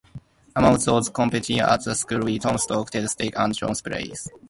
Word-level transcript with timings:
Among 0.55 0.79
those 0.79 1.09
competing 1.09 1.59
at 1.59 1.83
the 1.83 1.93
school 1.93 2.21
were 2.21 2.39
Tom 2.39 2.57
Stock, 2.57 2.89
Ted 2.89 3.07
Stickles, 3.07 3.39
and 3.39 3.53
Joan 3.55 3.75
Spillane. 3.75 4.15